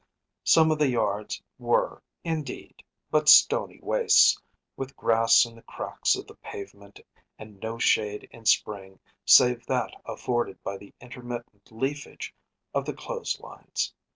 Some 0.43 0.71
of 0.71 0.79
the 0.79 0.87
yards 0.89 1.39
were, 1.59 2.01
indeed, 2.23 2.81
but 3.11 3.29
stony 3.29 3.79
wastes, 3.83 4.41
with 4.75 4.95
grass 4.97 5.45
in 5.45 5.53
the 5.53 5.61
cracks 5.61 6.15
of 6.15 6.25
the 6.25 6.33
pavement 6.37 6.99
and 7.37 7.59
no 7.59 7.77
shade 7.77 8.27
in 8.31 8.47
spring 8.47 8.99
save 9.27 9.63
that 9.67 9.93
afforded 10.03 10.63
by 10.63 10.77
the 10.77 10.91
intermittent 10.99 11.71
leafage 11.71 12.33
of 12.73 12.83
the 12.85 12.93
clothes 12.95 13.39
lines. 13.41 13.93